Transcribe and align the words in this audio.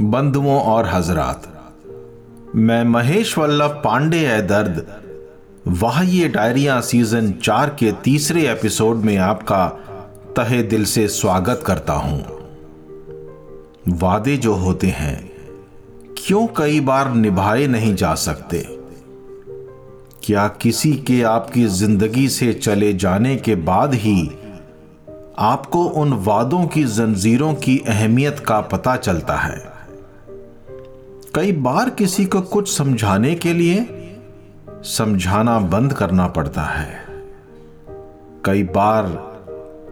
बंधुओं 0.00 0.60
और 0.60 0.86
हजरात। 0.86 1.42
मैं 2.54 2.84
महेश 2.84 3.38
वल्लभ 3.38 3.70
पांडे 3.84 4.16
है 4.16 4.46
दर्द। 4.46 4.86
वाह 5.68 6.02
ये 6.02 6.28
डायरिया 6.28 6.80
सीज़न 6.80 7.32
चार 7.32 7.68
के 7.68 7.92
तीसरे 7.92 8.52
एपिसोड 8.52 8.96
में 8.96 9.16
आपका 9.16 9.66
तहे 10.36 10.62
दिल 10.62 10.84
से 10.84 11.08
स्वागत 11.08 11.62
करता 11.66 11.92
हूँ। 11.92 12.24
वादे 13.88 14.36
जो 14.36 14.54
होते 14.54 14.86
हैं, 14.86 15.30
क्यों 16.18 16.46
कई 16.46 16.80
बार 16.80 17.14
निभाए 17.14 17.66
नहीं 17.66 17.94
जा 17.94 18.14
सकते? 18.14 18.58
क्या 20.22 20.48
किसी 20.48 20.92
के 20.92 21.22
आपकी 21.22 21.64
ज़िंदगी 21.64 22.28
से 22.28 22.52
चले 22.52 22.92
जाने 22.92 23.36
के 23.36 23.54
बाद 23.54 23.94
ही 23.94 24.30
आपको 25.38 25.84
उन 25.84 26.12
वादों 26.12 26.66
की 26.66 26.84
जंजीरों 26.84 27.54
की 27.54 27.78
अहमियत 27.88 28.38
का 28.38 28.60
पता 28.60 28.96
चलता 28.96 29.36
है? 29.36 29.77
कई 31.38 31.52
बार 31.52 31.90
किसी 31.90 32.26
को 32.26 32.40
कुछ 32.40 32.76
समझाने 32.76 33.34
के 33.34 33.52
लिए 33.52 33.86
समझाना 34.70 35.58
बंद 35.58 35.92
करना 35.92 36.26
पड़ता 36.26 36.62
है। 36.62 37.04
कई 38.44 38.62
बार 38.62 39.36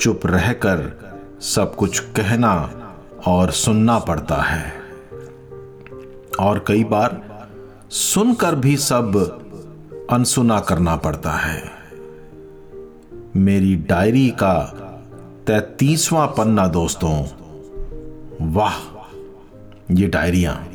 चुप 0.00 0.20
रहकर 0.26 0.98
सब 1.40 1.74
कुछ 1.74 1.98
कहना 1.98 2.82
और 3.26 3.50
सुनना 3.50 3.98
पड़ता 3.98 4.34
है। 4.34 4.72
और 6.40 6.64
कई 6.68 6.84
बार 6.84 7.22
सुनकर 7.90 8.54
भी 8.54 8.76
सब 8.76 9.38
अनसुना 10.10 10.60
करना 10.60 10.96
पड़ता 10.96 11.32
है। 11.32 11.70
मेरी 13.36 13.76
डायरी 13.76 14.30
का 14.30 14.60
तैतीसवां 15.46 16.28
पन्ना 16.28 16.66
दोस्तों, 16.66 17.26
वाह, 18.52 18.74
ये 19.90 20.08
डायरिया। 20.08 20.66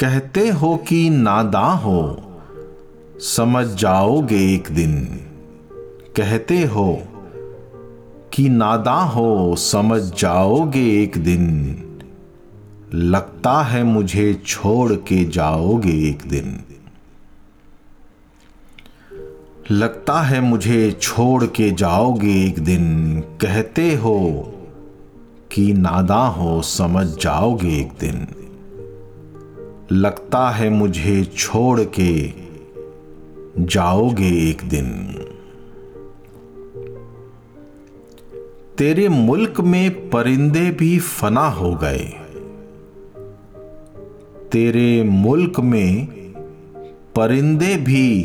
कहते 0.00 0.48
हो 0.48 0.76
कि 0.76 1.10
नादा 1.10 1.66
हो, 1.66 2.22
समझ 3.18 3.66
जाओगे 3.66 4.54
एक 4.54 4.68
दिन। 4.70 5.04
कहते 6.16 6.64
हो 6.64 7.02
कि 8.32 8.48
नादा 8.48 8.94
हो, 8.94 9.56
समझ 9.56 10.02
जाओगे 10.02 11.02
एक 11.02 11.18
दिन। 11.18 11.80
लगता 12.94 13.62
है 13.62 13.84
मुझे 13.84 14.42
छोड़ 14.46 14.92
के 14.92 15.24
जाओगे 15.24 16.08
एक 16.08 16.22
दिन। 16.26 16.60
लगता 19.70 20.20
है 20.20 20.40
मुझे 20.40 20.92
छोड़ 20.92 21.44
के 21.44 21.70
जाओगे 21.70 22.46
एक 22.46 22.58
दिन। 22.58 23.20
कहते 23.20 23.94
हो 23.94 24.52
कि 25.52 25.72
नादा 25.72 26.26
हो, 26.26 26.62
समझ 26.62 27.06
जाओगे 27.06 27.80
एक 27.80 27.92
दिन। 28.00 28.28
लगता 29.92 30.50
है 30.50 30.70
मुझे 30.70 31.24
छोड़ 31.24 31.80
के 31.80 32.32
जाओगे 33.58 34.50
एक 34.50 34.62
दिन। 34.62 35.14
तेरे 38.78 39.08
मुल्क 39.08 39.60
में 39.60 40.10
परिंदे 40.10 40.70
भी 40.70 40.98
फना 40.98 41.48
हो 41.48 41.74
गए। 41.74 42.12
तेरे 44.52 45.02
मुल्क 45.02 45.60
में 45.60 46.06
परिंदे 47.16 47.76
भी 47.76 48.24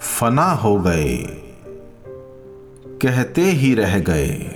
फना 0.00 0.52
हो 0.52 0.80
गए। 0.80 1.16
कहते 3.02 3.42
ही 3.42 3.74
रह 3.74 3.98
गए। 3.98 4.50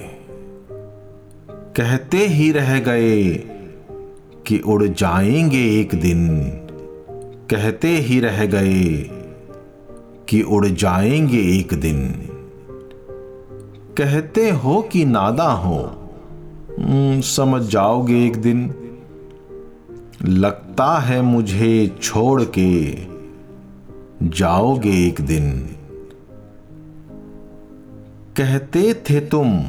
कहते 1.77 2.19
ही 2.19 2.53
रह 2.53 2.81
गए 2.81 3.25
कि 4.49 4.59
उड़ 4.59 4.85
जाएँगे 4.85 5.81
एक 5.81 5.95
दिन। 5.95 6.43
कहते 7.51 7.89
ही 7.89 8.21
रह 8.21 8.47
गए 8.47 9.11
कि 10.29 10.43
उड़ 10.43 10.67
जाएँगे 10.67 11.59
एक 11.59 11.75
दिन। 11.75 12.11
कहते 13.97 14.51
हो 14.51 14.83
कि 14.83 15.05
नादा 15.05 15.53
हो 15.53 16.09
हम्म, 16.79 17.21
समझ 17.21 17.63
जाओगे 17.63 18.27
एक 18.27 18.37
दिन। 18.37 18.75
लगता 20.25 20.99
है 20.99 21.23
मुझे 21.23 21.97
छोड़ 22.03 22.43
के 22.59 22.95
जाओगे 24.23 25.07
एक 25.07 25.21
दिन। 25.21 25.61
कहते 28.37 28.95
थे 28.95 29.21
तुम 29.21 29.65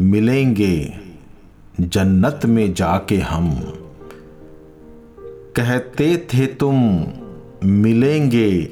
मिलेंगे 0.00 0.92
जन्नत 1.80 2.40
में 2.44 2.74
जाके 2.74 3.16
हम। 3.16 3.76
कहते 5.56 6.16
थे 6.16 6.46
तुम, 6.46 7.06
मिलेंगे। 7.64 8.68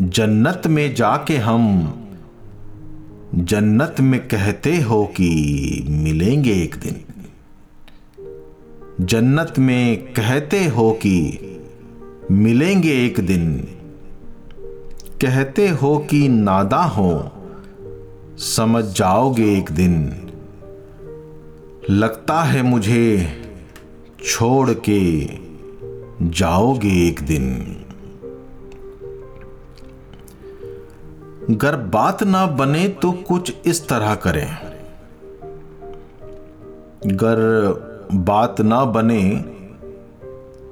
जन्नत 0.00 0.62
में 0.66 0.94
जाके 0.94 1.36
हम, 1.36 1.94
जन्नत 3.34 3.96
में 4.00 4.28
कहते 4.28 4.80
हो 4.80 5.04
कि 5.04 5.86
मिलेंगे 5.88 6.52
एक 6.52 6.74
दिन। 6.74 7.04
जन्नत 9.00 9.54
में 9.58 10.12
कहते 10.12 10.64
हो 10.64 10.92
कि 10.92 11.38
मिलेंगे 12.30 13.06
एक 13.06 13.20
दिन। 13.20 13.58
कहते 15.20 15.68
हो 15.68 15.98
कि 15.98 16.28
नादा 16.28 16.82
हो, 16.82 17.32
समझ 18.38 18.84
जाओगे 18.84 19.58
एक 19.58 19.70
दिन। 19.70 20.12
लगता 21.90 22.42
है 22.42 22.62
मुझे, 22.62 23.28
छोड़ 24.24 24.70
के 24.70 25.24
जाओगे 26.30 27.08
एक 27.08 27.20
दिन। 27.22 27.52
अगर 31.50 31.76
बात 31.76 32.22
ना 32.22 32.46
बने 32.46 32.88
तो 32.88 33.12
कुछ 33.12 33.56
इस 33.66 33.88
तरह 33.88 34.14
करें। 34.14 34.56
अगर 37.06 37.36
बात 38.14 38.60
ना 38.60 38.84
बने 38.84 39.44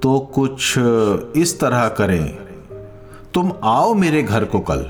तो 0.03 0.19
कुछ 0.19 0.79
इस 1.37 1.59
तरह 1.61 1.89
करें। 1.89 2.39
तुम 3.35 3.53
आओ 3.63 3.95
मेरे 3.95 4.23
घर 4.23 4.45
को 4.45 4.61
कल। 4.61 4.83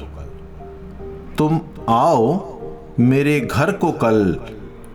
तुम 1.38 1.60
आओ 1.88 2.54
मेरे 3.00 3.40
घर 3.40 3.72
को 3.72 3.92
कल। 3.92 4.36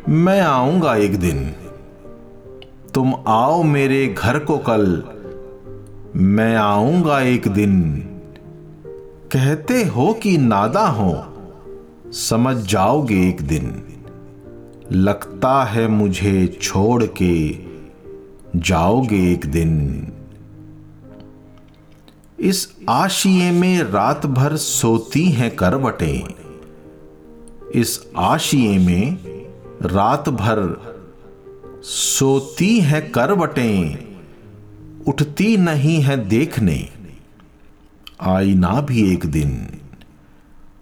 मैं 0.09 0.41
आऊँगा 0.41 0.95
एक 0.95 1.19
दिन। 1.19 1.55
तुम 2.93 3.15
आओ 3.27 3.63
मेरे 3.63 4.07
घर 4.07 4.39
को 4.39 4.57
कल। 4.57 5.03
मैं 6.15 6.55
आऊँगा 6.55 7.21
एक 7.21 7.47
दिन। 7.47 7.99
कहते 9.31 9.83
हो 9.83 10.13
कि 10.13 10.37
नादा 10.37 10.87
हो, 10.87 11.37
समझ 12.11 12.57
जाओगे 12.57 13.29
एक 13.29 13.41
दिन। 13.41 13.83
लगता 14.91 15.63
है 15.63 15.87
मुझे 15.87 16.59
छोड़ 16.61 17.03
के 17.03 17.49
जाओगे 18.55 19.31
एक 19.31 19.45
दिन। 19.45 20.07
इस 22.39 22.75
आशिए 22.89 23.51
में 23.51 23.83
रात 23.83 24.25
भर 24.25 24.55
सोती 24.55 25.25
हैं 25.25 25.55
करवटें। 25.55 26.33
इस 27.75 28.11
आशिए 28.17 28.77
में 28.77 29.17
रात 29.81 30.29
भर 30.29 30.81
सोती 31.83 32.79
हैं 32.79 33.11
करवटें। 33.11 34.14
उठती 35.07 35.57
नहीं 35.57 36.01
है 36.01 36.29
देखने। 36.29 36.89
आई 38.21 38.53
ना 38.53 38.81
भी 38.81 39.13
एक 39.13 39.25
दिन। 39.25 39.67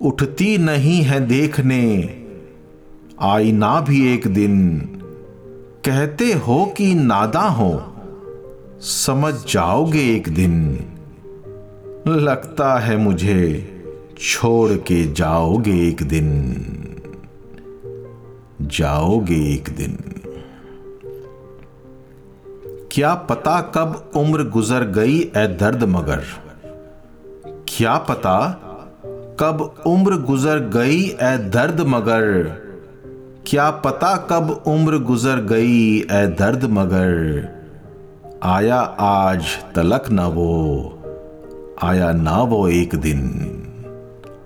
उठती 0.01 0.57
नहीं 0.57 1.01
है 1.01 1.27
देखने। 1.27 2.09
आई 3.21 3.51
ना 3.51 3.81
भी 3.81 4.13
एक 4.13 4.27
दिन। 4.27 4.79
कहते 5.85 6.33
हो 6.33 6.73
कि 6.77 6.93
नादा 6.93 7.41
हो, 7.41 7.95
समझ 8.81 9.33
जाओगे 9.53 10.15
एक 10.15 10.29
दिन। 10.29 10.79
लगता 12.07 12.79
है 12.79 12.97
मुझे 12.97 13.69
छोड़ 14.19 14.71
के 14.71 15.13
जाओगे 15.13 15.87
एक 15.87 16.03
दिन। 16.03 16.55
जाओगे 18.61 19.53
एक 19.53 19.69
दिन। 19.69 20.12
क्या 22.93 23.13
पता 23.13 23.61
कब 23.61 24.11
उम्र 24.15 24.43
गुजर 24.43 24.83
गई 24.83 25.19
ए 25.19 25.47
दर्द 25.47 25.83
मगर? 25.83 26.23
क्या 27.67 27.97
पता 27.97 28.49
कब 29.39 29.75
उम्र 29.87 30.17
गुजर 30.17 30.59
गई 30.59 31.01
ए 31.21 31.37
दर्द 31.37 31.81
मगर? 31.81 32.43
क्या 33.47 33.69
पता 33.71 34.17
कब 34.17 34.63
उम्र 34.67 34.97
गुजर 34.97 35.35
गई 35.35 35.99
ए 36.11 36.27
दर्द 36.27 36.63
मगर? 36.63 37.13
आया 38.43 38.79
आज 38.99 39.43
तलक 39.75 40.03
न 40.11 40.19
वो, 40.19 40.53
आया 41.83 42.11
ना 42.11 42.41
वो 42.41 42.67
एक 42.67 42.95
दिन। 42.95 43.23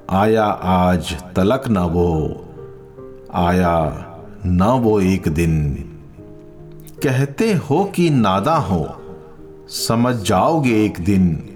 आया 0.09 0.45
आज 0.45 1.15
तलक 1.35 1.67
ना 1.67 1.85
वो, 1.85 2.09
आया 3.33 4.05
ना 4.45 4.73
वो 4.73 5.01
एक 5.01 5.27
दिन। 5.27 5.83
कहते 7.03 7.53
हो 7.53 7.83
कि 7.83 8.09
नादा 8.09 8.55
हो, 8.55 8.87
समझ 9.67 10.15
जाओगे 10.15 10.85
एक 10.85 10.99
दिन। 10.99 11.49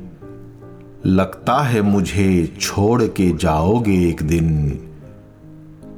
लगता 1.05 1.59
है 1.59 1.81
मुझे 1.81 2.57
छोड़ 2.59 3.03
के 3.03 3.37
जाओगे 3.37 4.09
एक 4.09 4.23
दिन। 4.23 4.69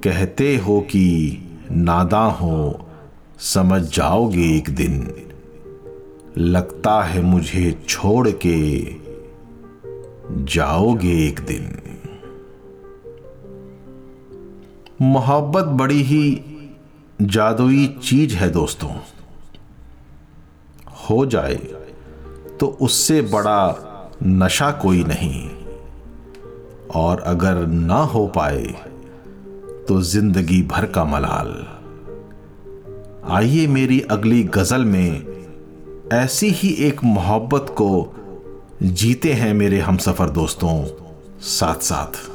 कहते 0.04 0.58
हो 0.58 0.82
कि 0.82 1.38
नादा 1.72 2.24
हो, 2.26 2.88
समझ 3.40 3.82
जाओगे 3.82 4.58
एक 4.58 4.70
दिन। 4.70 5.14
लगता 6.38 7.04
है 7.04 7.22
मुझे 7.22 7.82
छोड़ 7.88 8.30
के 8.30 8.86
जाओगे 10.46 11.28
एक 11.28 11.40
दिन। 11.40 11.78
मोहब्बत 15.02 15.64
बड़ी 15.64 16.02
ही 16.02 16.42
जादुई 17.22 18.00
चीज़ 18.04 18.36
है 18.36 18.50
दोस्तों। 18.50 18.90
हो 21.10 21.26
जाए 21.26 21.56
तो 22.60 22.68
उससे 22.82 23.22
बड़ा 23.22 23.90
नशा 24.24 24.72
कोई 24.72 25.04
नहीं। 25.04 25.50
और 26.96 27.20
अगर 27.20 27.66
ना 27.68 28.00
हो 28.06 28.26
पाए 28.28 28.66
तो 29.88 30.02
ज़िंदगी 30.02 30.62
भर 30.64 30.86
का 30.86 31.04
मलाल। 31.06 31.54
आइए 33.30 33.68
मेरी 33.68 34.00
अगली 34.02 34.44
गज़ल 34.44 34.86
में 34.86 35.34
ऐसी 36.14 36.50
ही 36.50 36.74
एक 36.88 37.04
मोहब्बत 37.04 37.66
को 37.72 37.90
जीते 38.84 39.34
हैं 39.34 39.54
मेरे 39.54 39.80
हम 39.80 39.98
सफ़र 39.98 40.30
दोस्तों 40.30 40.84
साथ 41.42 41.82
साथ 41.82 42.33